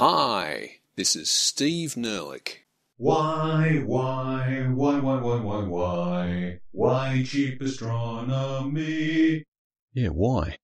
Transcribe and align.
Hi, 0.00 0.76
this 0.94 1.16
is 1.16 1.28
Steve 1.28 1.96
Nerlich. 1.96 2.58
Why, 2.98 3.82
why, 3.84 4.68
why, 4.72 5.00
why, 5.00 5.18
why, 5.20 5.40
why, 5.40 5.64
why, 5.64 6.60
why 6.70 7.24
cheap 7.26 7.60
astronomy? 7.60 9.42
Yeah, 9.92 10.10
why? 10.10 10.58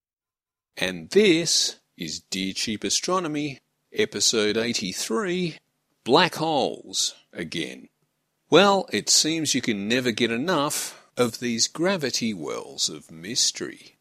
And 0.77 1.11
this 1.11 1.81
is 1.99 2.21
Dear 2.31 2.53
Cheap 2.53 2.85
Astronomy, 2.85 3.59
episode 3.93 4.57
83 4.57 5.59
Black 6.05 6.37
Holes 6.37 7.17
again. 7.33 7.89
Well, 8.51 8.87
it 8.93 9.11
seems 9.11 9.53
you 9.53 9.63
can 9.63 9.89
never 9.89 10.13
get 10.13 10.31
enough 10.31 11.09
of 11.17 11.41
these 11.41 11.67
gravity 11.67 12.33
wells 12.33 12.89
of 12.89 13.11
mystery. 13.11 13.94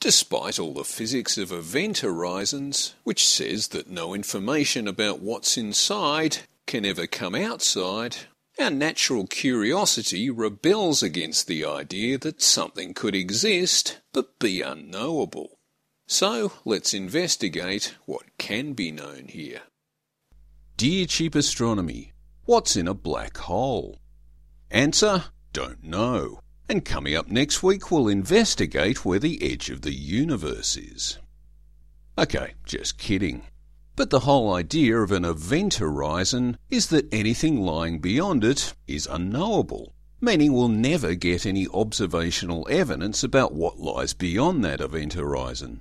Despite 0.00 0.60
all 0.60 0.74
the 0.74 0.84
physics 0.84 1.36
of 1.36 1.50
event 1.50 1.98
horizons, 1.98 2.94
which 3.02 3.26
says 3.26 3.68
that 3.68 3.90
no 3.90 4.14
information 4.14 4.86
about 4.86 5.20
what's 5.20 5.56
inside 5.56 6.38
can 6.66 6.84
ever 6.84 7.08
come 7.08 7.34
outside, 7.34 8.16
our 8.60 8.70
natural 8.70 9.26
curiosity 9.26 10.30
rebels 10.30 11.02
against 11.02 11.48
the 11.48 11.64
idea 11.64 12.16
that 12.18 12.40
something 12.40 12.94
could 12.94 13.16
exist 13.16 14.00
but 14.12 14.38
be 14.38 14.62
unknowable. 14.62 15.58
So 16.06 16.52
let's 16.64 16.94
investigate 16.94 17.96
what 18.06 18.38
can 18.38 18.74
be 18.74 18.92
known 18.92 19.26
here. 19.28 19.62
Dear 20.76 21.06
Cheap 21.06 21.34
Astronomy, 21.34 22.12
what's 22.44 22.76
in 22.76 22.86
a 22.86 22.94
black 22.94 23.36
hole? 23.36 23.98
Answer, 24.70 25.24
don't 25.52 25.82
know. 25.82 26.40
And 26.70 26.84
coming 26.84 27.16
up 27.16 27.28
next 27.28 27.62
week, 27.62 27.90
we'll 27.90 28.08
investigate 28.08 29.02
where 29.02 29.18
the 29.18 29.42
edge 29.42 29.70
of 29.70 29.80
the 29.80 29.94
universe 29.94 30.76
is. 30.76 31.18
Okay, 32.18 32.52
just 32.66 32.98
kidding. 32.98 33.44
But 33.96 34.10
the 34.10 34.20
whole 34.20 34.52
idea 34.52 34.98
of 34.98 35.10
an 35.10 35.24
event 35.24 35.74
horizon 35.76 36.58
is 36.68 36.88
that 36.88 37.08
anything 37.10 37.62
lying 37.62 38.00
beyond 38.00 38.44
it 38.44 38.74
is 38.86 39.06
unknowable, 39.06 39.94
meaning 40.20 40.52
we'll 40.52 40.68
never 40.68 41.14
get 41.14 41.46
any 41.46 41.66
observational 41.68 42.66
evidence 42.70 43.24
about 43.24 43.54
what 43.54 43.78
lies 43.78 44.12
beyond 44.12 44.62
that 44.64 44.82
event 44.82 45.14
horizon. 45.14 45.80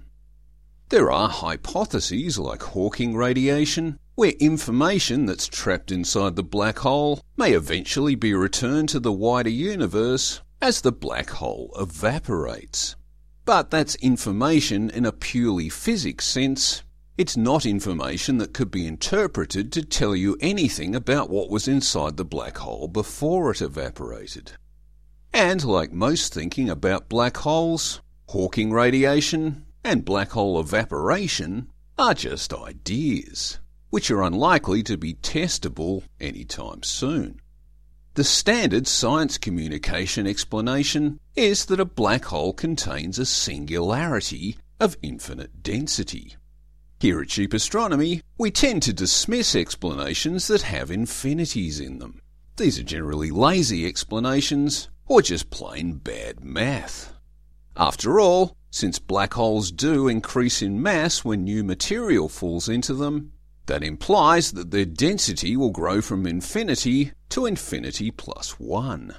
There 0.87 1.11
are 1.11 1.27
hypotheses 1.27 2.39
like 2.39 2.63
Hawking 2.63 3.13
radiation, 3.13 3.99
where 4.15 4.31
information 4.39 5.25
that's 5.25 5.47
trapped 5.47 5.91
inside 5.91 6.37
the 6.37 6.43
black 6.43 6.79
hole 6.79 7.19
may 7.35 7.51
eventually 7.51 8.15
be 8.15 8.33
returned 8.33 8.87
to 8.89 9.01
the 9.01 9.11
wider 9.11 9.49
universe 9.49 10.39
as 10.61 10.81
the 10.81 10.91
black 10.91 11.29
hole 11.29 11.71
evaporates. 11.79 12.95
But 13.45 13.69
that's 13.71 13.95
information 13.95 14.89
in 14.89 15.05
a 15.05 15.11
purely 15.11 15.69
physics 15.69 16.25
sense. 16.25 16.83
It's 17.17 17.37
not 17.37 17.65
information 17.65 18.37
that 18.37 18.53
could 18.53 18.69
be 18.69 18.85
interpreted 18.85 19.71
to 19.71 19.83
tell 19.83 20.15
you 20.15 20.37
anything 20.39 20.95
about 20.95 21.29
what 21.29 21.49
was 21.49 21.67
inside 21.67 22.17
the 22.17 22.25
black 22.25 22.57
hole 22.57 22.87
before 22.87 23.51
it 23.51 23.61
evaporated. 23.61 24.53
And 25.33 25.63
like 25.63 25.91
most 25.91 26.33
thinking 26.33 26.69
about 26.69 27.09
black 27.09 27.37
holes, 27.37 28.01
Hawking 28.31 28.73
radiation 28.73 29.65
and 29.85 30.03
black 30.03 30.31
hole 30.31 30.59
evaporation 30.59 31.69
are 31.97 32.13
just 32.13 32.53
ideas, 32.53 33.59
which 33.89 34.11
are 34.11 34.21
unlikely 34.21 34.83
to 34.83 34.97
be 34.97 35.13
testable 35.13 36.03
anytime 36.19 36.83
soon. 36.83 37.39
The 38.17 38.23
standard 38.23 38.87
science 38.87 39.37
communication 39.37 40.25
explanation 40.25 41.19
is 41.35 41.65
that 41.65 41.79
a 41.79 41.85
black 41.85 42.25
hole 42.25 42.51
contains 42.51 43.19
a 43.19 43.27
singularity 43.27 44.57
of 44.79 44.97
infinite 45.03 45.61
density. 45.61 46.35
Here 46.99 47.21
at 47.21 47.27
Cheap 47.27 47.53
Astronomy, 47.53 48.23
we 48.35 48.49
tend 48.49 48.81
to 48.81 48.91
dismiss 48.91 49.55
explanations 49.55 50.47
that 50.47 50.63
have 50.63 50.89
infinities 50.89 51.79
in 51.79 51.99
them. 51.99 52.19
These 52.55 52.79
are 52.79 52.83
generally 52.83 53.29
lazy 53.29 53.85
explanations 53.85 54.89
or 55.05 55.21
just 55.21 55.51
plain 55.51 55.97
bad 55.97 56.43
math. 56.43 57.13
After 57.75 58.19
all, 58.19 58.57
since 58.71 58.97
black 58.97 59.35
holes 59.35 59.71
do 59.71 60.07
increase 60.07 60.63
in 60.63 60.81
mass 60.81 61.23
when 61.23 61.43
new 61.43 61.63
material 61.63 62.29
falls 62.29 62.67
into 62.67 62.95
them, 62.95 63.33
that 63.67 63.83
implies 63.83 64.51
that 64.53 64.71
their 64.71 64.85
density 64.85 65.55
will 65.55 65.69
grow 65.69 66.01
from 66.01 66.25
infinity 66.25 67.11
to 67.29 67.45
infinity 67.45 68.11
plus 68.11 68.59
1. 68.59 69.15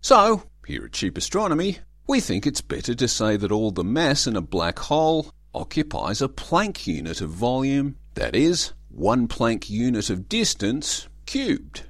So, 0.00 0.44
here 0.66 0.84
at 0.84 0.92
Cheap 0.92 1.18
Astronomy, 1.18 1.78
we 2.06 2.20
think 2.20 2.46
it's 2.46 2.60
better 2.60 2.94
to 2.94 3.08
say 3.08 3.36
that 3.36 3.52
all 3.52 3.70
the 3.70 3.84
mass 3.84 4.26
in 4.26 4.36
a 4.36 4.40
black 4.40 4.78
hole 4.78 5.32
occupies 5.54 6.22
a 6.22 6.28
Planck 6.28 6.86
unit 6.86 7.20
of 7.20 7.30
volume, 7.30 7.96
that 8.14 8.34
is, 8.34 8.72
one 8.88 9.28
Planck 9.28 9.68
unit 9.70 10.10
of 10.10 10.28
distance, 10.28 11.08
cubed. 11.26 11.84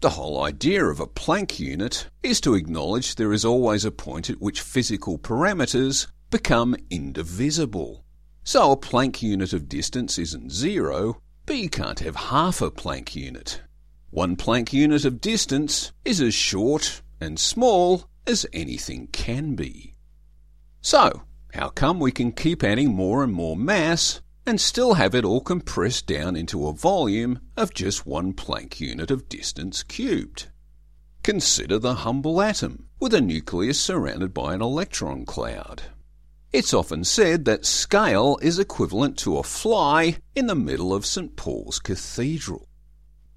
The 0.00 0.10
whole 0.10 0.42
idea 0.44 0.84
of 0.84 1.00
a 1.00 1.06
Planck 1.06 1.58
unit 1.58 2.08
is 2.22 2.40
to 2.42 2.54
acknowledge 2.54 3.14
there 3.14 3.32
is 3.32 3.44
always 3.44 3.84
a 3.84 3.90
point 3.90 4.30
at 4.30 4.40
which 4.40 4.60
physical 4.60 5.18
parameters 5.18 6.06
become 6.30 6.76
indivisible. 6.90 8.04
So 8.48 8.72
a 8.72 8.78
Planck 8.78 9.20
unit 9.20 9.52
of 9.52 9.68
distance 9.68 10.16
isn't 10.16 10.52
zero, 10.52 11.20
but 11.44 11.58
you 11.58 11.68
can't 11.68 12.00
have 12.00 12.16
half 12.16 12.62
a 12.62 12.70
Planck 12.70 13.14
unit. 13.14 13.60
One 14.08 14.36
Planck 14.36 14.72
unit 14.72 15.04
of 15.04 15.20
distance 15.20 15.92
is 16.02 16.22
as 16.22 16.32
short 16.32 17.02
and 17.20 17.38
small 17.38 18.08
as 18.26 18.46
anything 18.54 19.08
can 19.08 19.54
be. 19.54 19.96
So, 20.80 21.24
how 21.52 21.68
come 21.68 22.00
we 22.00 22.10
can 22.10 22.32
keep 22.32 22.64
adding 22.64 22.94
more 22.94 23.22
and 23.22 23.34
more 23.34 23.54
mass 23.54 24.22
and 24.46 24.58
still 24.58 24.94
have 24.94 25.14
it 25.14 25.26
all 25.26 25.42
compressed 25.42 26.06
down 26.06 26.34
into 26.34 26.68
a 26.68 26.72
volume 26.72 27.40
of 27.54 27.74
just 27.74 28.06
one 28.06 28.32
Planck 28.32 28.80
unit 28.80 29.10
of 29.10 29.28
distance 29.28 29.82
cubed? 29.82 30.46
Consider 31.22 31.78
the 31.78 31.96
humble 31.96 32.40
atom 32.40 32.88
with 32.98 33.12
a 33.12 33.20
nucleus 33.20 33.78
surrounded 33.78 34.32
by 34.32 34.54
an 34.54 34.62
electron 34.62 35.26
cloud. 35.26 35.82
It's 36.50 36.72
often 36.72 37.04
said 37.04 37.44
that 37.44 37.66
scale 37.66 38.38
is 38.40 38.58
equivalent 38.58 39.18
to 39.18 39.36
a 39.36 39.42
fly 39.42 40.16
in 40.34 40.46
the 40.46 40.54
middle 40.54 40.94
of 40.94 41.04
St. 41.04 41.36
Paul's 41.36 41.78
Cathedral. 41.78 42.66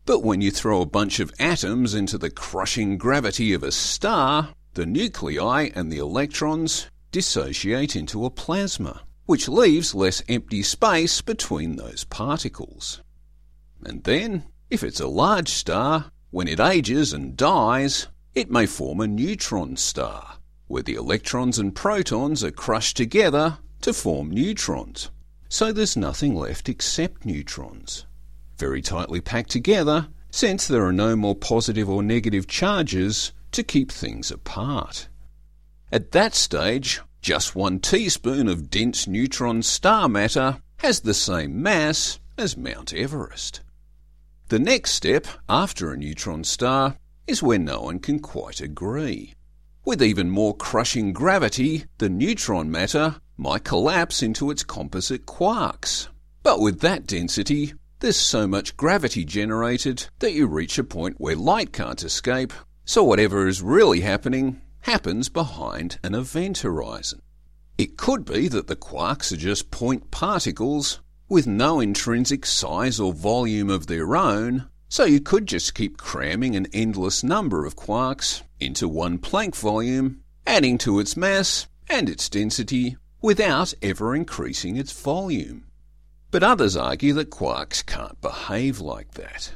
But 0.06 0.24
when 0.24 0.40
you 0.40 0.50
throw 0.50 0.82
a 0.82 0.86
bunch 0.86 1.20
of 1.20 1.34
atoms 1.38 1.94
into 1.94 2.18
the 2.18 2.30
crushing 2.30 2.98
gravity 2.98 3.52
of 3.52 3.64
a 3.64 3.72
star, 3.74 4.54
the 4.76 4.86
nuclei 4.86 5.72
and 5.76 5.92
the 5.92 5.98
electrons 5.98 6.90
dissociate 7.12 7.98
into 7.98 8.24
a 8.24 8.30
plasma, 8.30 9.02
which 9.26 9.50
leaves 9.50 9.94
less 9.94 10.24
empty 10.30 10.64
space 10.64 11.22
between 11.22 11.76
those 11.76 12.06
particles. 12.06 13.02
And 13.84 14.06
then, 14.06 14.46
if 14.70 14.84
it's 14.84 15.02
a 15.02 15.08
large 15.08 15.50
star, 15.50 16.12
when 16.30 16.48
it 16.48 16.62
ages 16.62 17.12
and 17.12 17.36
dies, 17.36 18.08
it 18.34 18.50
may 18.50 18.66
form 18.66 19.02
a 19.02 19.08
neutron 19.08 19.76
star, 19.76 20.38
where 20.72 20.84
the 20.84 20.96
electrons 20.96 21.60
and 21.60 21.76
protons 21.76 22.44
are 22.44 22.52
crushed 22.52 22.98
together 22.98 23.58
to 23.82 23.94
form 23.94 24.32
neutrons. 24.32 25.12
So 25.50 25.72
there's 25.72 25.98
nothing 25.98 26.34
left 26.34 26.70
except 26.70 27.26
neutrons. 27.26 28.06
Very 28.58 28.82
tightly 28.82 29.20
packed 29.20 29.50
together, 29.52 30.08
since 30.32 30.68
there 30.68 30.86
are 30.86 30.94
no 30.94 31.16
more 31.16 31.36
positive 31.36 31.90
or 31.90 32.02
negative 32.02 32.48
charges 32.48 33.34
to 33.52 33.64
keep 33.64 33.92
things 33.92 34.32
apart. 34.32 35.10
At 35.92 36.14
that 36.14 36.34
stage, 36.34 37.02
just 37.22 37.54
one 37.54 37.80
teaspoon 37.80 38.48
of 38.48 38.70
dense 38.70 39.08
neutron 39.08 39.62
star 39.64 40.08
matter 40.08 40.62
has 40.78 41.02
the 41.02 41.14
same 41.14 41.62
mass 41.62 42.20
as 42.38 42.56
Mount 42.56 42.94
Everest. 42.94 43.60
The 44.48 44.60
next 44.60 44.92
step 44.92 45.28
after 45.50 45.92
a 45.92 45.98
neutron 45.98 46.46
star 46.46 46.96
is 47.28 47.44
where 47.44 47.60
no 47.60 47.82
one 47.82 48.00
can 48.00 48.20
quite 48.20 48.62
agree. 48.62 49.34
With 49.84 50.04
even 50.04 50.30
more 50.30 50.56
crushing 50.56 51.12
gravity, 51.12 51.86
the 51.98 52.08
neutron 52.08 52.70
matter 52.70 53.16
might 53.36 53.64
collapse 53.64 54.22
into 54.22 54.52
its 54.52 54.64
composite 54.64 55.26
quarks. 55.26 56.08
But 56.44 56.60
with 56.60 56.82
that 56.82 57.08
density, 57.08 57.74
there's 58.00 58.18
so 58.18 58.48
much 58.48 58.78
gravity 58.78 59.26
generated 59.26 60.08
that 60.20 60.34
you 60.34 60.46
reach 60.46 60.78
a 60.78 60.84
point 60.84 61.20
where 61.20 61.36
light 61.36 61.74
can't 61.74 62.04
escape, 62.04 62.54
so 62.86 63.04
whatever 63.04 63.48
is 63.48 63.64
really 63.64 64.02
happening 64.02 64.62
happens 64.82 65.30
behind 65.30 65.98
an 66.04 66.14
event 66.14 66.60
horizon. 66.60 67.22
It 67.78 67.98
could 67.98 68.24
be 68.24 68.48
that 68.50 68.68
the 68.68 68.76
quarks 68.76 69.32
are 69.32 69.38
just 69.38 69.72
point 69.72 70.12
particles 70.12 71.00
with 71.28 71.48
no 71.48 71.80
intrinsic 71.80 72.46
size 72.46 73.00
or 73.00 73.14
volume 73.14 73.72
of 73.72 73.88
their 73.88 74.16
own, 74.16 74.68
so 74.92 75.06
you 75.06 75.22
could 75.22 75.48
just 75.48 75.74
keep 75.74 75.96
cramming 75.96 76.54
an 76.54 76.68
endless 76.74 77.24
number 77.24 77.66
of 77.66 77.78
quarks 77.78 78.42
into 78.60 78.90
one 78.90 79.18
Planck 79.18 79.56
volume, 79.56 80.20
adding 80.46 80.78
to 80.78 81.00
its 81.00 81.16
mass 81.16 81.66
and 81.90 82.10
its 82.10 82.28
density 82.28 82.98
without 83.22 83.74
ever 83.82 84.14
increasing 84.14 84.76
its 84.76 84.92
volume. 84.92 85.64
But 86.30 86.44
others 86.44 86.76
argue 86.76 87.14
that 87.14 87.30
quarks 87.30 87.86
can't 87.86 88.20
behave 88.20 88.82
like 88.82 89.12
that. 89.14 89.54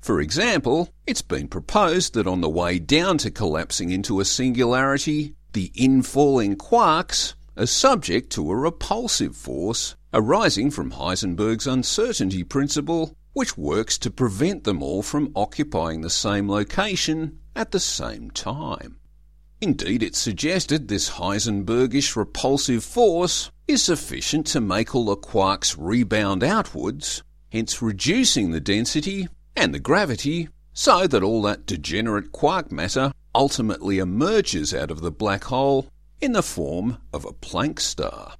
For 0.00 0.18
example, 0.18 0.88
it's 1.06 1.20
been 1.20 1.48
proposed 1.48 2.14
that 2.14 2.26
on 2.26 2.40
the 2.40 2.48
way 2.48 2.78
down 2.78 3.18
to 3.18 3.30
collapsing 3.30 3.90
into 3.90 4.18
a 4.18 4.24
singularity, 4.24 5.34
the 5.52 5.70
infalling 5.76 6.56
quarks 6.56 7.34
are 7.54 7.66
subject 7.66 8.32
to 8.32 8.50
a 8.50 8.56
repulsive 8.56 9.36
force 9.36 9.94
arising 10.14 10.70
from 10.70 10.92
Heisenberg's 10.92 11.66
uncertainty 11.66 12.44
principle, 12.44 13.14
which 13.32 13.56
works 13.56 13.98
to 13.98 14.10
prevent 14.10 14.64
them 14.64 14.82
all 14.82 15.02
from 15.02 15.32
occupying 15.36 16.00
the 16.00 16.10
same 16.10 16.48
location 16.48 17.38
at 17.54 17.70
the 17.70 17.80
same 17.80 18.30
time. 18.30 18.96
Indeed, 19.60 20.02
it's 20.02 20.18
suggested 20.18 20.88
this 20.88 21.10
Heisenbergish 21.10 22.16
repulsive 22.16 22.82
force 22.82 23.50
is 23.68 23.82
sufficient 23.82 24.46
to 24.48 24.60
make 24.60 24.94
all 24.94 25.04
the 25.04 25.16
quarks 25.16 25.76
rebound 25.78 26.42
outwards, 26.42 27.22
hence 27.50 27.82
reducing 27.82 28.50
the 28.50 28.60
density 28.60 29.28
and 29.54 29.74
the 29.74 29.78
gravity 29.78 30.48
so 30.72 31.06
that 31.06 31.22
all 31.22 31.42
that 31.42 31.66
degenerate 31.66 32.32
quark 32.32 32.72
matter 32.72 33.12
ultimately 33.34 33.98
emerges 33.98 34.72
out 34.72 34.90
of 34.90 35.02
the 35.02 35.10
black 35.10 35.44
hole 35.44 35.88
in 36.20 36.32
the 36.32 36.42
form 36.42 36.96
of 37.12 37.24
a 37.24 37.32
Planck 37.32 37.80
star. 37.80 38.36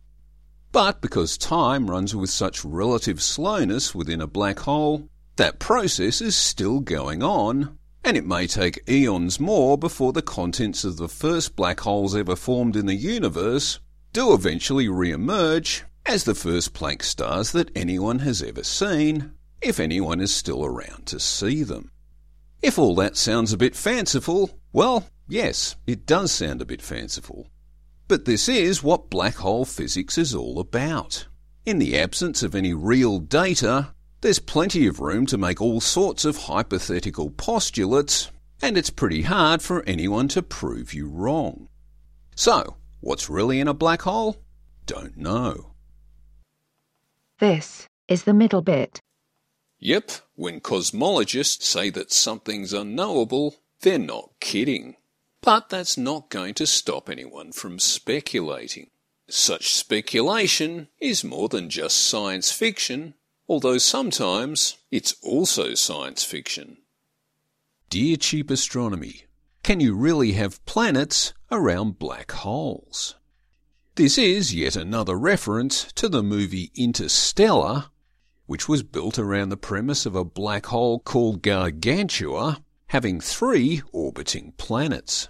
But 0.73 1.01
because 1.01 1.37
time 1.37 1.91
runs 1.91 2.15
with 2.15 2.31
such 2.31 2.65
relative 2.65 3.23
slowness 3.23 3.95
within 3.95 4.21
a 4.21 4.27
black 4.27 4.61
hole, 4.61 5.09
that 5.37 5.59
process 5.59 6.21
is 6.21 6.37
still 6.37 6.81
going 6.81 7.23
on, 7.23 7.79
and 8.05 8.17
it 8.17 8.27
may 8.27 8.47
take 8.47 8.89
eons 8.89 9.41
more 9.41 9.77
before 9.77 10.13
the 10.13 10.23
contents 10.23 10.85
of 10.85 10.97
the 10.97 11.09
first 11.09 11.57
black 11.57 11.81
holes 11.81 12.15
ever 12.15 12.37
formed 12.37 12.77
in 12.77 12.87
the 12.87 12.95
universe 12.95 13.81
do 14.13 14.33
eventually 14.33 14.89
re-emerge 14.89 15.85
as 16.07 16.25
the 16.25 16.35
first 16.35 16.75
Planck 16.75 17.03
stars 17.03 17.53
that 17.53 17.71
anyone 17.77 18.21
has 18.21 18.43
ever 18.43 18.65
seen, 18.65 19.33
if 19.61 19.79
anyone 19.79 20.21
is 20.21 20.35
still 20.35 20.65
around 20.65 21.07
to 21.07 21.21
see 21.21 21.63
them. 21.63 21.91
If 22.63 22.79
all 22.79 22.95
that 22.97 23.17
sounds 23.17 23.53
a 23.53 23.59
bit 23.59 23.77
fanciful, 23.77 24.59
well, 24.73 25.07
yes, 25.29 25.77
it 25.87 26.07
does 26.07 26.33
sound 26.33 26.61
a 26.61 26.67
bit 26.67 26.83
fanciful. 26.83 27.49
But 28.11 28.25
this 28.25 28.49
is 28.49 28.83
what 28.83 29.09
black 29.09 29.37
hole 29.37 29.65
physics 29.65 30.19
is 30.19 30.35
all 30.35 30.59
about. 30.59 31.29
In 31.65 31.79
the 31.79 31.97
absence 31.97 32.43
of 32.43 32.57
any 32.57 32.75
real 32.75 33.21
data, 33.21 33.95
there's 34.21 34.41
plenty 34.41 34.89
of 34.89 34.99
room 34.99 35.27
to 35.27 35.39
make 35.39 35.61
all 35.61 35.81
sorts 35.81 36.25
of 36.25 36.37
hypothetical 36.37 37.31
postulates, 37.31 38.33
and 38.61 38.77
it's 38.77 38.91
pretty 38.91 39.23
hard 39.23 39.63
for 39.63 39.85
anyone 39.85 40.27
to 40.27 40.43
prove 40.43 40.93
you 40.93 41.09
wrong. 41.09 41.69
So, 42.35 42.75
what's 42.99 43.31
really 43.31 43.61
in 43.61 43.69
a 43.69 43.75
black 43.75 44.03
hole? 44.03 44.39
Don't 44.87 45.17
know. 45.17 45.75
This 47.39 47.87
is 48.09 48.25
the 48.25 48.35
middle 48.35 48.63
bit. 48.63 49.01
Yep, 49.79 50.11
when 50.35 50.61
cosmologists 50.61 51.63
say 51.63 51.91
that 51.91 52.11
something's 52.11 52.73
unknowable, 52.73 53.55
they're 53.83 54.01
not 54.01 54.31
kidding. 54.41 54.97
But 55.43 55.69
that's 55.71 55.97
not 55.97 56.29
going 56.29 56.55
to 56.55 56.67
stop 56.67 57.09
anyone 57.09 57.53
from 57.53 57.79
speculating. 57.79 58.91
Such 59.29 59.73
speculation 59.75 60.89
is 61.01 61.25
more 61.25 61.49
than 61.49 61.71
just 61.71 61.97
science 61.97 62.53
fiction, 62.53 63.15
although 63.49 63.79
sometimes 63.79 64.77
it's 64.91 65.15
also 65.23 65.75
science 65.75 66.25
fiction. 66.25 66.79
Dear 67.89 68.17
Cheap 68.17 68.51
Astronomy, 68.51 69.25
can 69.63 69.81
you 69.81 69.95
really 69.95 70.33
have 70.33 70.65
planets 70.67 71.33
around 71.51 71.99
black 71.99 72.33
holes? 72.33 73.17
This 73.95 74.19
is 74.19 74.55
yet 74.55 74.77
another 74.77 75.19
reference 75.19 75.93
to 75.95 76.09
the 76.09 76.23
movie 76.23 76.71
Interstellar, 76.75 77.87
which 78.47 78.69
was 78.69 78.83
built 78.83 79.19
around 79.19 79.49
the 79.49 79.57
premise 79.57 80.07
of 80.07 80.15
a 80.15 80.25
black 80.25 80.67
hole 80.67 81.01
called 81.01 81.43
Gargantua 81.43 82.63
having 82.91 83.21
three 83.21 83.81
orbiting 83.93 84.53
planets. 84.57 85.29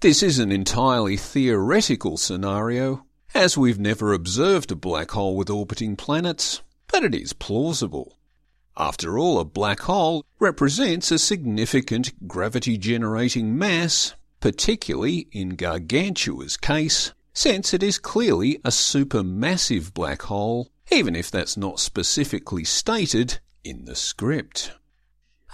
This 0.00 0.22
is 0.22 0.38
an 0.38 0.50
entirely 0.50 1.18
theoretical 1.18 2.16
scenario, 2.16 3.04
as 3.34 3.58
we've 3.58 3.78
never 3.78 4.14
observed 4.14 4.72
a 4.72 4.76
black 4.76 5.10
hole 5.10 5.36
with 5.36 5.50
orbiting 5.50 5.94
planets, 5.94 6.62
but 6.88 7.04
it 7.04 7.14
is 7.14 7.34
plausible. 7.34 8.16
After 8.78 9.18
all, 9.18 9.38
a 9.38 9.44
black 9.44 9.80
hole 9.80 10.24
represents 10.38 11.10
a 11.10 11.18
significant 11.18 12.26
gravity 12.26 12.78
generating 12.78 13.58
mass, 13.58 14.14
particularly 14.40 15.28
in 15.32 15.50
Gargantua's 15.50 16.56
case, 16.56 17.12
since 17.34 17.74
it 17.74 17.82
is 17.82 17.98
clearly 17.98 18.56
a 18.64 18.70
supermassive 18.70 19.92
black 19.92 20.22
hole, 20.22 20.70
even 20.90 21.14
if 21.14 21.30
that's 21.30 21.58
not 21.58 21.78
specifically 21.78 22.64
stated 22.64 23.38
in 23.64 23.84
the 23.84 23.96
script. 23.96 24.72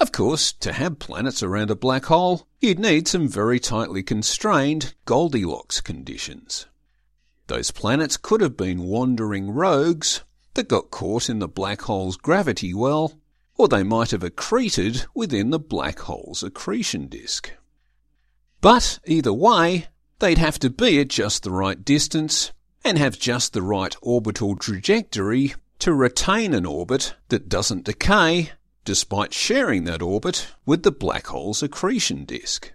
Of 0.00 0.10
course, 0.10 0.52
to 0.54 0.72
have 0.72 0.98
planets 0.98 1.42
around 1.42 1.70
a 1.70 1.76
black 1.76 2.06
hole, 2.06 2.46
you'd 2.60 2.78
need 2.78 3.06
some 3.06 3.28
very 3.28 3.60
tightly 3.60 4.02
constrained 4.02 4.94
Goldilocks 5.04 5.80
conditions. 5.80 6.66
Those 7.46 7.70
planets 7.70 8.16
could 8.16 8.40
have 8.40 8.56
been 8.56 8.84
wandering 8.84 9.50
rogues 9.50 10.22
that 10.54 10.68
got 10.68 10.90
caught 10.90 11.28
in 11.28 11.38
the 11.38 11.48
black 11.48 11.82
hole's 11.82 12.16
gravity 12.16 12.72
well, 12.72 13.20
or 13.56 13.68
they 13.68 13.82
might 13.82 14.10
have 14.10 14.22
accreted 14.22 15.06
within 15.14 15.50
the 15.50 15.58
black 15.58 16.00
hole's 16.00 16.42
accretion 16.42 17.08
disk. 17.08 17.52
But 18.60 18.98
either 19.06 19.32
way, 19.32 19.88
they'd 20.18 20.38
have 20.38 20.58
to 20.60 20.70
be 20.70 21.00
at 21.00 21.08
just 21.08 21.42
the 21.42 21.50
right 21.50 21.84
distance 21.84 22.52
and 22.84 22.96
have 22.98 23.18
just 23.18 23.52
the 23.52 23.62
right 23.62 23.94
orbital 24.00 24.56
trajectory 24.56 25.54
to 25.80 25.92
retain 25.92 26.54
an 26.54 26.64
orbit 26.64 27.14
that 27.28 27.48
doesn't 27.48 27.84
decay 27.84 28.52
despite 28.84 29.32
sharing 29.32 29.84
that 29.84 30.02
orbit 30.02 30.48
with 30.66 30.82
the 30.82 30.90
black 30.90 31.28
hole's 31.28 31.62
accretion 31.62 32.24
disk. 32.24 32.72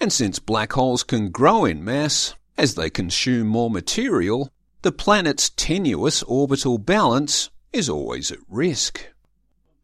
And 0.00 0.12
since 0.12 0.38
black 0.38 0.72
holes 0.72 1.02
can 1.02 1.30
grow 1.30 1.64
in 1.64 1.84
mass 1.84 2.34
as 2.58 2.74
they 2.74 2.90
consume 2.90 3.46
more 3.46 3.70
material, 3.70 4.50
the 4.82 4.92
planet's 4.92 5.50
tenuous 5.50 6.22
orbital 6.24 6.78
balance 6.78 7.50
is 7.72 7.88
always 7.88 8.30
at 8.30 8.38
risk. 8.48 9.06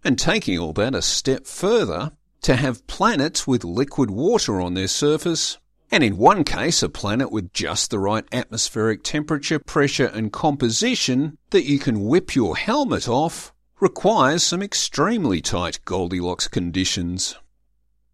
And 0.05 0.19
taking 0.19 0.59
all 0.59 0.73
that 0.75 0.95
a 0.95 1.03
step 1.03 1.47
further, 1.47 2.13
to 2.43 2.57
have 2.57 2.87
planets 2.87 3.47
with 3.47 3.65
liquid 3.65 4.11
water 4.11 4.61
on 4.61 4.75
their 4.75 4.89
surface, 4.89 5.59
and 5.91 6.03
in 6.03 6.17
one 6.17 6.45
case 6.45 6.83
a 6.83 6.89
planet 6.89 7.31
with 7.31 7.53
just 7.53 7.91
the 7.91 7.99
right 7.99 8.25
atmospheric 8.33 9.03
temperature, 9.03 9.59
pressure 9.59 10.07
and 10.07 10.33
composition 10.33 11.37
that 11.51 11.65
you 11.65 11.79
can 11.79 12.05
whip 12.05 12.35
your 12.35 12.57
helmet 12.57 13.09
off, 13.09 13.53
requires 13.81 14.43
some 14.43 14.63
extremely 14.63 15.41
tight 15.41 15.81
Goldilocks 15.85 16.49
conditions. 16.49 17.37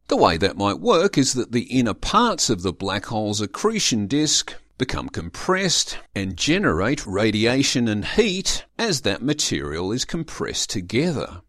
The 0.09 0.17
way 0.17 0.37
that 0.37 0.57
might 0.57 0.79
work 0.79 1.19
is 1.19 1.35
that 1.35 1.51
the 1.51 1.65
inner 1.65 1.95
parts 1.95 2.49
of 2.49 2.63
the 2.63 2.73
black 2.73 3.07
hole's 3.07 3.41
accretion 3.41 4.07
disk 4.07 4.55
become 4.79 5.09
compressed 5.09 5.99
and 6.15 6.37
generate 6.37 7.07
radiation 7.07 7.89
and 7.89 8.05
heat 8.05 8.65
as 8.79 9.01
that 9.01 9.23
material 9.23 9.91
is 9.91 10.05
compressed 10.05 10.71
together. 10.71 11.41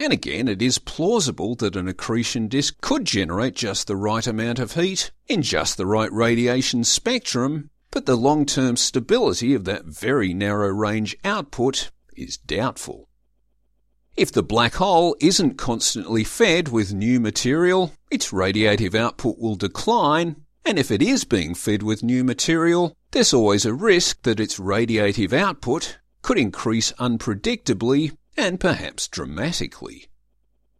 And 0.00 0.12
again, 0.12 0.48
it 0.48 0.60
is 0.60 0.78
plausible 0.78 1.54
that 1.56 1.76
an 1.76 1.86
accretion 1.86 2.48
disk 2.48 2.80
could 2.80 3.04
generate 3.04 3.54
just 3.54 3.86
the 3.86 3.94
right 3.94 4.26
amount 4.26 4.58
of 4.58 4.72
heat 4.72 5.12
in 5.28 5.42
just 5.42 5.76
the 5.76 5.86
right 5.86 6.10
radiation 6.12 6.82
spectrum, 6.82 7.70
but 7.92 8.06
the 8.06 8.16
long-term 8.16 8.76
stability 8.76 9.54
of 9.54 9.64
that 9.66 9.84
very 9.84 10.34
narrow 10.34 10.70
range 10.70 11.16
output 11.24 11.92
is 12.16 12.36
doubtful. 12.36 13.08
If 14.16 14.30
the 14.30 14.42
black 14.42 14.74
hole 14.74 15.16
isn't 15.20 15.56
constantly 15.56 16.22
fed 16.22 16.68
with 16.68 16.92
new 16.92 17.18
material, 17.18 17.92
its 18.10 18.30
radiative 18.30 18.94
output 18.94 19.38
will 19.38 19.54
decline, 19.54 20.36
and 20.66 20.78
if 20.78 20.90
it 20.90 21.00
is 21.00 21.24
being 21.24 21.54
fed 21.54 21.82
with 21.82 22.02
new 22.02 22.22
material, 22.22 22.94
there's 23.12 23.32
always 23.32 23.64
a 23.64 23.72
risk 23.72 24.22
that 24.22 24.38
its 24.38 24.58
radiative 24.58 25.32
output 25.32 25.98
could 26.20 26.38
increase 26.38 26.92
unpredictably 26.92 28.14
and 28.36 28.60
perhaps 28.60 29.08
dramatically. 29.08 30.08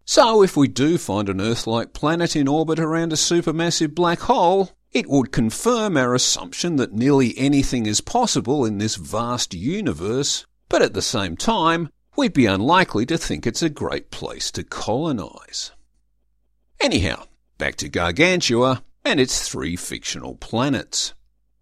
So 0.05 0.43
if 0.43 0.55
we 0.55 0.69
do 0.69 0.99
find 0.99 1.31
an 1.31 1.41
Earth-like 1.41 1.95
planet 1.95 2.37
in 2.37 2.49
orbit 2.49 2.79
around 2.79 3.13
a 3.13 3.17
supermassive 3.17 3.95
black 3.95 4.21
hole, 4.21 4.73
it 4.93 5.09
would 5.09 5.33
confirm 5.33 5.97
our 5.97 6.15
assumption 6.15 6.77
that 6.77 6.93
nearly 6.93 7.37
anything 7.39 7.87
is 7.87 8.03
possible 8.03 8.67
in 8.67 8.77
this 8.77 8.97
vast 8.97 9.55
universe, 9.55 10.45
but 10.69 10.83
at 10.83 10.93
the 10.93 11.01
same 11.01 11.35
time, 11.37 11.89
we'd 12.17 12.33
be 12.33 12.47
unlikely 12.47 13.07
to 13.07 13.19
think 13.19 13.47
it's 13.47 13.63
a 13.63 13.71
great 13.71 14.11
place 14.11 14.51
to 14.53 14.65
colonize. 14.65 15.73
Anyhow, 16.81 17.25
back 17.59 17.77
to 17.77 17.89
Gargantua 17.89 18.83
and 19.05 19.21
its 19.21 19.49
three 19.49 19.77
fictional 19.77 20.35
planets. 20.35 21.15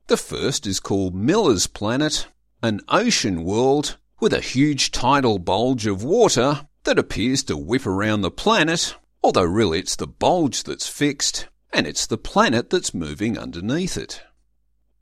The 0.07 0.17
first 0.17 0.67
is 0.67 0.81
called 0.81 1.15
Miller's 1.15 1.67
Planet, 1.67 2.27
an 2.63 2.81
ocean 2.89 3.45
world 3.45 3.97
with 4.19 4.33
a 4.33 4.41
huge 4.41 4.91
tidal 4.91 5.39
bulge 5.39 5.87
of 5.87 6.03
water 6.03 6.67
that 6.85 6.99
appears 6.99 7.43
to 7.45 7.57
whip 7.57 7.87
around 7.87 8.23
the 8.23 8.31
planet, 8.31 8.95
although 9.23 9.45
really 9.45 9.79
it's 9.79 9.97
the 9.97 10.07
bulge 10.07 10.65
that's 10.65 10.89
fixed, 10.89 11.49
and 11.73 11.87
it's 11.87 12.07
the 12.07 12.19
planet 12.19 12.71
that's 12.71 12.95
moving 12.95 13.39
underneath 13.39 13.97
it. 13.97 14.23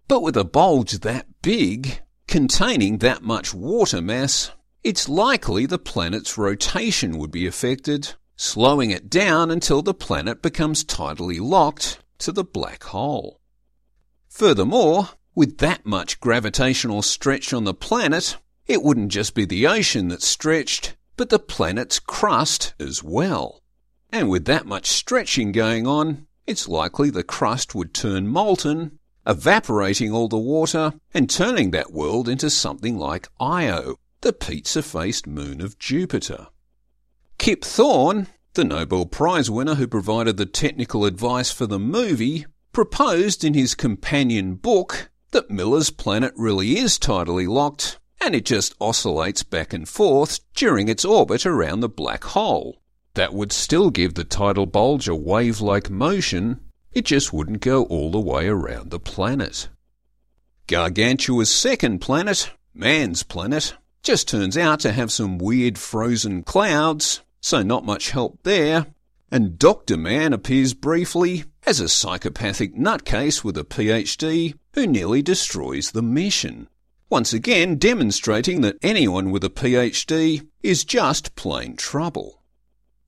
But 0.09 0.23
with 0.23 0.37
a 0.37 0.45
bulge 0.45 1.01
that 1.01 1.27
big, 1.43 2.01
containing 2.27 2.99
that 2.99 3.23
much 3.23 3.55
water 3.55 4.01
mass, 4.01 4.51
it's 4.85 5.09
likely 5.09 5.67
the 5.67 5.79
planet's 5.79 6.39
rotation 6.39 7.19
would 7.19 7.31
be 7.31 7.47
affected, 7.47 8.15
slowing 8.37 8.91
it 8.91 9.11
down 9.11 9.51
until 9.51 9.83
the 9.83 9.95
planet 9.95 10.41
becomes 10.41 10.85
tidally 10.85 11.41
locked 11.41 11.99
to 12.19 12.33
the 12.33 12.45
black 12.45 12.85
hole. 12.85 13.41
Furthermore, 14.29 15.11
with 15.35 15.59
that 15.59 15.85
much 15.85 16.21
gravitational 16.21 17.03
stretch 17.03 17.53
on 17.53 17.65
the 17.65 17.75
planet, 17.75 18.37
it 18.67 18.83
wouldn't 18.83 19.11
just 19.11 19.35
be 19.35 19.45
the 19.45 19.67
ocean 19.67 20.09
that 20.09 20.23
stretched, 20.23 20.97
but 21.17 21.31
the 21.31 21.39
planet's 21.39 21.99
crust 21.99 22.75
as 22.79 23.03
well. 23.03 23.63
And 24.11 24.31
with 24.31 24.45
that 24.47 24.67
much 24.67 24.87
stretching 24.87 25.53
going 25.53 25.87
on, 25.87 26.27
it's 26.47 26.69
likely 26.69 27.11
the 27.11 27.23
crust 27.23 27.75
would 27.75 27.93
turn 27.93 28.27
molten, 28.27 28.99
evaporating 29.27 30.13
all 30.13 30.29
the 30.29 30.39
water 30.39 30.95
and 31.13 31.29
turning 31.29 31.73
that 31.73 31.93
world 31.93 32.29
into 32.29 32.49
something 32.49 32.97
like 32.97 33.29
Io, 33.39 33.97
the 34.21 34.33
pizza 34.33 34.83
faced 34.83 35.27
moon 35.27 35.61
of 35.61 35.79
Jupiter. 35.79 36.49
Kip 37.39 37.65
Thorne, 37.65 38.27
the 38.55 38.65
Nobel 38.65 39.07
Prize 39.07 39.51
winner 39.51 39.77
who 39.77 39.87
provided 39.87 40.37
the 40.37 40.47
technical 40.47 41.05
advice 41.05 41.53
for 41.53 41.67
the 41.67 41.79
movie, 41.79 42.47
proposed 42.73 43.45
in 43.45 43.55
his 43.55 43.75
companion 43.75 44.55
book 44.55 45.11
that 45.31 45.51
Miller's 45.51 45.91
planet 45.91 46.33
really 46.37 46.79
is 46.79 46.99
tidally 46.99 47.47
locked 47.47 47.99
and 48.21 48.35
it 48.35 48.45
just 48.45 48.75
oscillates 48.81 49.43
back 49.43 49.73
and 49.73 49.89
forth 49.89 50.41
during 50.55 50.89
its 50.89 51.05
orbit 51.05 51.47
around 51.47 51.81
the 51.81 51.89
black 51.89 52.25
hole. 52.25 52.83
That 53.15 53.33
would 53.33 53.53
still 53.53 53.91
give 53.91 54.15
the 54.15 54.25
tidal 54.25 54.67
bulge 54.67 55.09
a 55.09 55.15
wave 55.15 55.61
like 55.61 55.91
motion, 55.91 56.61
it 56.93 57.05
just 57.05 57.33
wouldn't 57.33 57.61
go 57.61 57.85
all 57.85 58.11
the 58.11 58.21
way 58.21 58.49
around 58.49 58.91
the 58.91 59.01
planet. 59.01 59.69
Gargantua's 60.67 61.53
second 61.53 62.01
planet, 62.01 62.51
Mann's 62.75 63.23
planet, 63.23 63.75
just 64.03 64.29
turns 64.29 64.57
out 64.57 64.81
to 64.81 64.93
have 64.93 65.13
some 65.13 65.39
weird 65.39 65.79
frozen 65.79 66.43
clouds, 66.43 67.23
so 67.41 67.63
not 67.63 67.85
much 67.85 68.11
help 68.11 68.39
there. 68.43 68.87
And 69.31 69.59
Dr. 69.59 69.97
Mann 69.97 70.33
appears 70.33 70.73
briefly 70.73 71.45
as 71.67 71.81
a 71.81 71.89
psychopathic 71.89 72.75
nutcase 72.75 73.45
with 73.45 73.59
a 73.59 73.65
PhD 73.65 74.55
who 74.73 74.87
nearly 74.87 75.21
destroys 75.21 75.91
the 75.91 76.03
mission. 76.03 76.69
Once 77.11 77.33
again 77.33 77.77
demonstrating 77.77 78.61
that 78.63 78.77
anyone 78.83 79.31
with 79.31 79.45
a 79.45 79.51
PhD 79.51 80.47
is 80.63 80.85
just 80.85 81.35
plain 81.37 81.77
trouble. 81.77 82.43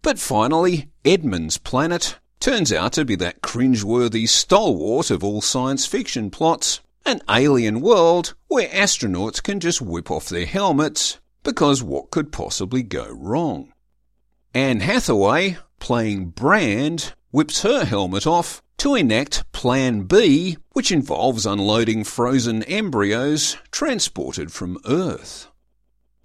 But 0.03 0.19
finally, 0.19 0.91
Edmunds' 1.05 1.59
planet 1.59 2.19
turns 2.39 2.73
out 2.73 2.95
to 2.95 3.05
be 3.05 3.17
that 3.17 3.43
cringeworthy 3.43 4.27
stalwart 4.27 5.11
of 5.11 5.23
all 5.23 5.43
science 5.43 5.85
fiction 5.85 6.31
plots, 6.31 6.81
an 7.05 7.21
alien 7.29 7.81
world 7.81 8.35
where 8.49 8.69
astronauts 8.69 9.43
can 9.43 9.61
just 9.61 9.81
whip 9.81 10.11
off 10.11 10.29
their 10.29 10.47
helmets 10.47 11.21
because 11.43 11.83
what 11.83 12.11
could 12.11 12.33
possibly 12.33 12.83
go 12.83 13.09
wrong? 13.11 13.73
Anne 14.55 14.81
Hathaway, 14.81 15.59
playing 15.79 16.31
Brand, 16.31 17.15
whips 17.31 17.63
her 17.63 17.85
helmet 17.85 18.27
off 18.27 18.63
to 18.79 18.95
enact 18.95 19.51
Plan 19.53 20.03
B, 20.03 20.57
which 20.73 20.91
involves 20.91 21.47
unloading 21.47 22.05
frozen 22.05 22.63
embryos 22.65 23.57
transported 23.71 24.53
from 24.53 24.79
Earth. 24.87 25.49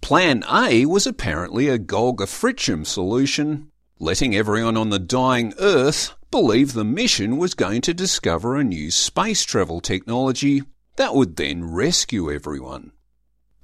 Plan 0.02 0.44
A 0.52 0.86
was 0.86 1.06
apparently 1.06 1.68
a 1.68 1.80
Golgi 1.80 2.28
Fritzsche 2.28 2.86
solution, 2.86 3.72
letting 4.00 4.36
everyone 4.36 4.78
on 4.78 4.90
the 4.90 5.00
dying 5.00 5.54
Earth 5.60 6.16
believe 6.36 6.74
the 6.74 6.84
mission 6.84 7.38
was 7.38 7.54
going 7.54 7.80
to 7.80 7.94
discover 7.94 8.58
a 8.58 8.64
new 8.66 8.92
space 8.92 9.42
travel 9.44 9.80
technology 9.80 10.62
that 10.98 11.16
would 11.16 11.38
then 11.38 11.64
rescue 11.64 12.30
everyone. 12.30 12.92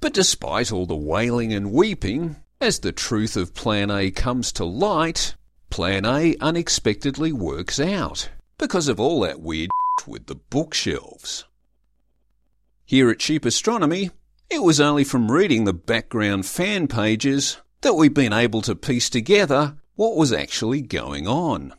But 0.00 0.14
despite 0.14 0.72
all 0.72 0.86
the 0.86 0.96
wailing 0.96 1.52
and 1.52 1.70
weeping, 1.70 2.36
as 2.62 2.78
the 2.78 2.90
truth 2.90 3.36
of 3.36 3.52
Plan 3.52 3.90
A 3.90 4.10
comes 4.10 4.52
to 4.52 4.64
light, 4.64 5.34
Plan 5.68 6.06
A 6.06 6.34
unexpectedly 6.40 7.30
works 7.30 7.78
out 7.78 8.30
because 8.56 8.88
of 8.88 8.98
all 8.98 9.20
that 9.20 9.42
weird 9.42 9.68
with 10.06 10.24
the 10.24 10.36
bookshelves. 10.36 11.44
Here 12.86 13.10
at 13.10 13.18
Cheap 13.18 13.44
Astronomy, 13.44 14.12
it 14.48 14.62
was 14.62 14.80
only 14.80 15.04
from 15.04 15.30
reading 15.30 15.64
the 15.64 15.74
background 15.74 16.46
fan 16.46 16.88
pages 16.88 17.58
that 17.82 17.96
we've 17.96 18.14
been 18.14 18.32
able 18.32 18.62
to 18.62 18.74
piece 18.74 19.10
together 19.10 19.76
what 19.94 20.16
was 20.16 20.32
actually 20.32 20.80
going 20.80 21.28
on. 21.28 21.74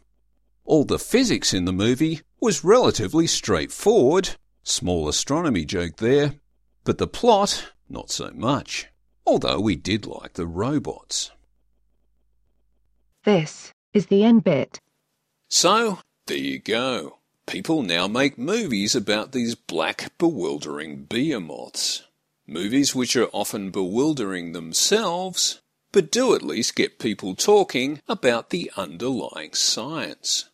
All 0.66 0.86
the 0.86 1.00
physics 1.00 1.54
in 1.54 1.66
the 1.66 1.74
movie 1.74 2.22
was 2.40 2.64
relatively 2.64 3.28
straightforward, 3.28 4.32
small 4.64 5.10
astronomy 5.10 5.66
joke 5.66 5.98
there, 5.98 6.36
but 6.84 6.98
the 6.98 7.08
plot, 7.08 7.72
not 7.90 8.10
so 8.10 8.32
much, 8.34 8.88
although 9.26 9.60
we 9.60 9.76
did 9.76 10.06
like 10.06 10.34
the 10.34 10.48
robots. 10.48 11.32
This 13.26 13.72
is 13.94 14.08
the 14.08 14.24
end 14.24 14.44
bit. 14.44 14.80
So, 15.50 16.00
there 16.28 16.38
you 16.38 16.60
go. 16.60 17.20
People 17.46 17.84
now 17.84 18.08
make 18.08 18.38
movies 18.38 18.96
about 18.96 19.34
these 19.34 19.56
black, 19.56 20.18
bewildering 20.18 21.04
behemoths. 21.04 22.04
Movies 22.48 22.96
which 22.96 23.16
are 23.16 23.30
often 23.34 23.70
bewildering 23.70 24.54
themselves, 24.54 25.62
but 25.92 26.12
do 26.12 26.34
at 26.34 26.42
least 26.42 26.76
get 26.76 27.00
people 27.00 27.36
talking 27.36 28.02
about 28.08 28.50
the 28.50 28.72
underlying 28.76 29.54
science. 29.54 30.50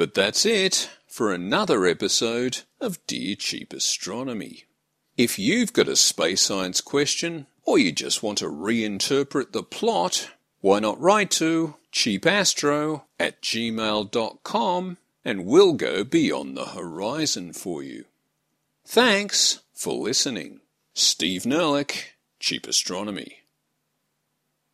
But 0.00 0.14
that's 0.14 0.46
it 0.46 0.88
for 1.06 1.30
another 1.30 1.84
episode 1.84 2.62
of 2.80 3.06
Dear 3.06 3.36
Cheap 3.36 3.74
Astronomy. 3.74 4.64
If 5.18 5.38
you've 5.38 5.74
got 5.74 5.88
a 5.88 5.94
space 5.94 6.40
science 6.40 6.80
question, 6.80 7.46
or 7.64 7.78
you 7.78 7.92
just 7.92 8.22
want 8.22 8.38
to 8.38 8.46
reinterpret 8.46 9.52
the 9.52 9.62
plot, 9.62 10.30
why 10.62 10.78
not 10.78 10.98
write 10.98 11.30
to 11.32 11.74
cheapastro 11.92 13.02
at 13.18 13.42
gmail.com 13.42 14.96
and 15.22 15.44
we'll 15.44 15.74
go 15.74 16.02
beyond 16.02 16.56
the 16.56 16.68
horizon 16.68 17.52
for 17.52 17.82
you. 17.82 18.06
Thanks 18.86 19.60
for 19.74 19.92
listening. 19.92 20.60
Steve 20.94 21.42
Nerlich, 21.42 22.12
Cheap 22.38 22.66
Astronomy. 22.66 23.39